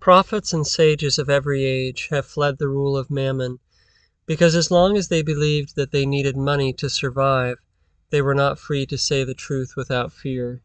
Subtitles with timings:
[0.00, 3.58] Prophets and sages of every age have fled the rule of Mammon,
[4.24, 7.58] because as long as they believed that they needed money to survive,
[8.08, 10.62] they were not free to say the truth without fear.